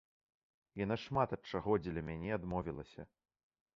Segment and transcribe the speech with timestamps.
[0.83, 3.01] Яна шмат ад чаго дзеля мяне адмовілася.